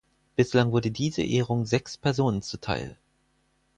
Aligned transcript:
Bislang 0.35 0.71
wurde 0.71 0.89
diese 0.89 1.21
Ehrung 1.21 1.67
sechs 1.67 1.95
Personen 1.95 2.41
zuteil. 2.41 2.97